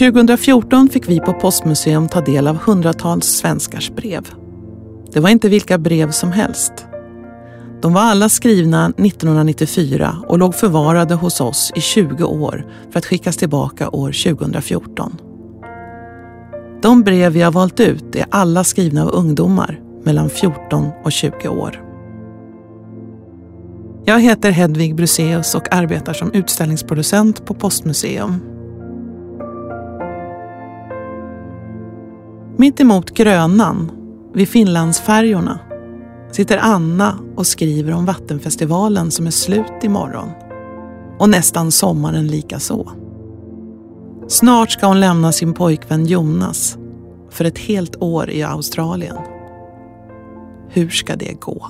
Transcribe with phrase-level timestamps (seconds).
[0.00, 4.28] 2014 fick vi på Postmuseum ta del av hundratals svenskars brev.
[5.12, 6.72] Det var inte vilka brev som helst.
[7.82, 13.06] De var alla skrivna 1994 och låg förvarade hos oss i 20 år för att
[13.06, 15.16] skickas tillbaka år 2014.
[16.82, 21.48] De brev vi har valt ut är alla skrivna av ungdomar mellan 14 och 20
[21.48, 21.84] år.
[24.04, 28.59] Jag heter Hedvig Bruseus och arbetar som utställningsproducent på Postmuseum.
[32.60, 33.90] Mitt emot Grönan,
[34.34, 35.58] vid Finlandsfärjorna,
[36.32, 40.28] sitter Anna och skriver om Vattenfestivalen som är slut imorgon.
[41.18, 42.90] Och nästan sommaren lika så.
[44.28, 46.78] Snart ska hon lämna sin pojkvän Jonas
[47.30, 49.16] för ett helt år i Australien.
[50.68, 51.66] Hur ska det gå?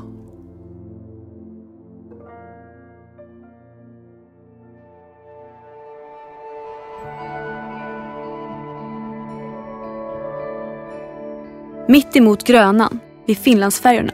[11.90, 14.12] Mitt emot Grönan, vid Finlandsfärjorna,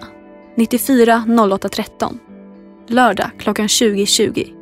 [0.54, 2.18] 94 08 13.
[2.86, 4.06] Lördag klockan 20.20.
[4.06, 4.54] 20.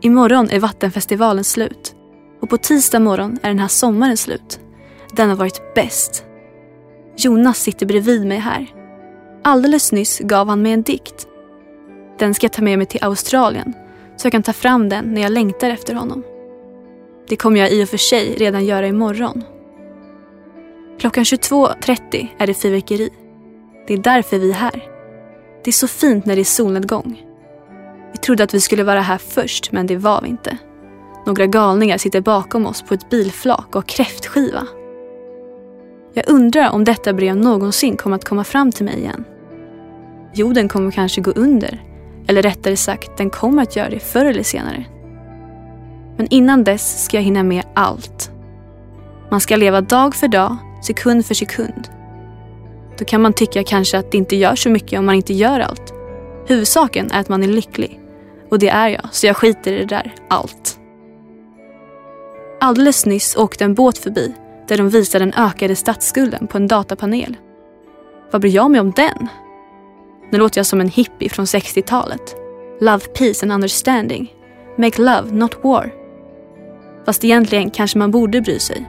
[0.00, 1.94] Imorgon är Vattenfestivalen slut.
[2.40, 4.60] Och på tisdag morgon är den här sommaren slut.
[5.12, 6.24] Den har varit bäst.
[7.16, 8.66] Jonas sitter bredvid mig här.
[9.44, 11.26] Alldeles nyss gav han mig en dikt.
[12.18, 13.72] Den ska jag ta med mig till Australien
[14.16, 16.22] så jag kan ta fram den när jag längtar efter honom.
[17.28, 19.44] Det kommer jag i och för sig redan göra imorgon.
[20.98, 23.10] Klockan 22.30 är det fyrverkeri.
[23.86, 24.84] Det är därför vi är här.
[25.64, 27.22] Det är så fint när det är solnedgång.
[28.12, 30.58] Vi trodde att vi skulle vara här först, men det var vi inte.
[31.26, 34.66] Några galningar sitter bakom oss på ett bilflak och kräftskiva.
[36.14, 39.24] Jag undrar om detta brev någonsin kommer att komma fram till mig igen.
[40.34, 41.82] Jorden kommer kanske gå under.
[42.28, 44.84] Eller rättare sagt, den kommer att göra det förr eller senare.
[46.16, 48.30] Men innan dess ska jag hinna med allt.
[49.30, 50.56] Man ska leva dag för dag,
[50.86, 51.88] sekund för sekund.
[52.98, 55.60] Då kan man tycka kanske att det inte gör så mycket om man inte gör
[55.60, 55.94] allt.
[56.46, 58.00] Huvudsaken är att man är lycklig.
[58.50, 60.78] Och det är jag, så jag skiter i det där allt.
[62.60, 64.34] Alldeles nyss åkte en båt förbi
[64.68, 67.36] där de visade den ökade statsskulden på en datapanel.
[68.32, 69.28] Vad bryr jag mig om den?
[70.30, 72.36] Nu låter jag som en hippie från 60-talet.
[72.80, 74.34] Love, peace and understanding.
[74.78, 75.92] Make love, not war.
[77.06, 78.86] Fast egentligen kanske man borde bry sig.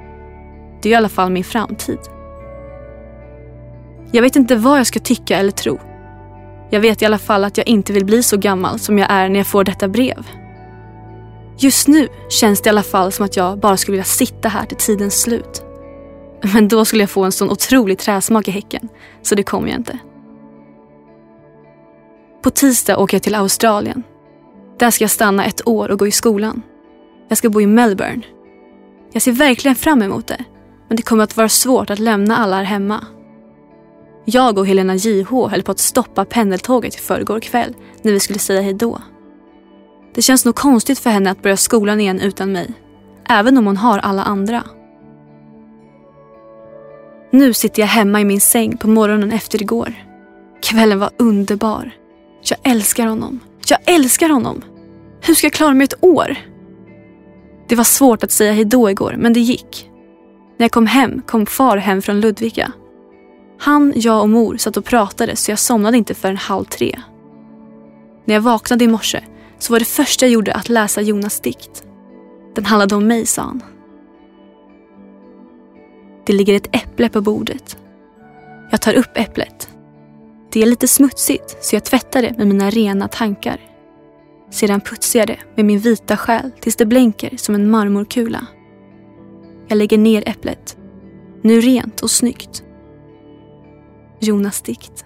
[0.82, 2.00] Det är i alla fall min framtid.
[4.12, 5.80] Jag vet inte vad jag ska tycka eller tro.
[6.70, 9.30] Jag vet i alla fall att jag inte vill bli så gammal som jag är
[9.30, 10.28] när jag får detta brev.
[11.60, 14.66] Just nu känns det i alla fall som att jag bara skulle vilja sitta här
[14.66, 15.64] till tidens slut.
[16.54, 18.90] Men då skulle jag få en sån otrolig träsmak i häcken,
[19.22, 20.00] så det kommer jag inte.
[22.44, 24.04] På tisdag åker jag till Australien.
[24.80, 26.62] Där ska jag stanna ett år och gå i skolan.
[27.28, 28.22] Jag ska bo i Melbourne.
[29.14, 30.44] Jag ser verkligen fram emot det,
[30.88, 33.06] men det kommer att vara svårt att lämna alla här hemma.
[34.26, 38.40] Jag och Helena JH höll på att stoppa pendeltåget i förrgår kväll när vi skulle
[38.40, 39.02] säga hejdå.
[40.16, 42.74] Det känns nog konstigt för henne att börja skolan igen utan mig.
[43.30, 44.64] Även om hon har alla andra.
[47.32, 49.94] Nu sitter jag hemma i min säng på morgonen efter igår.
[50.62, 51.92] Kvällen var underbar.
[52.42, 53.40] Jag älskar honom.
[53.68, 54.62] Jag älskar honom.
[55.22, 56.36] Hur ska jag klara mig ett år?
[57.70, 59.92] Det var svårt att säga hejdå igår, men det gick.
[60.58, 62.72] När jag kom hem kom far hem från Ludvika.
[63.60, 67.00] Han, jag och mor satt och pratade så jag somnade inte förrän halv tre.
[68.26, 69.24] När jag vaknade i morse
[69.60, 71.84] så var det första jag gjorde att läsa Jonas dikt.
[72.56, 73.64] Den handlade om mig, sa han.
[76.26, 77.78] Det ligger ett äpple på bordet.
[78.72, 79.70] Jag tar upp äpplet.
[80.52, 83.62] Det är lite smutsigt så jag tvättar det med mina rena tankar.
[84.52, 88.48] Sedan putsar jag det med min vita själ tills det blänker som en marmorkula.
[89.68, 90.78] Jag lägger ner äpplet.
[91.42, 92.64] Nu rent och snyggt.
[94.20, 95.06] Jonas dikt.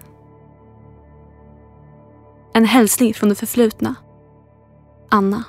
[2.54, 3.94] En hälsning från det förflutna.
[5.10, 5.44] Anna.